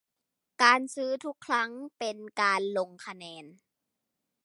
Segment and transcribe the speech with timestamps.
[0.63, 1.69] การซื้อทุกครั้ง
[1.99, 3.45] เป็นการลงคะแนน